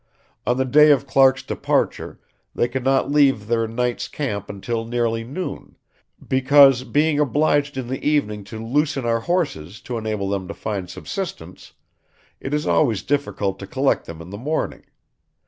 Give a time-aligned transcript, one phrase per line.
[0.47, 2.19] On the day of Clark's departure,
[2.55, 5.75] they could not leave their night's camp until nearly noon,
[6.27, 10.89] "because, being obliged in the evening to loosen our horses to enable them to find
[10.89, 11.73] subsistence,
[12.39, 14.85] it is always difficult to collect them in the morning....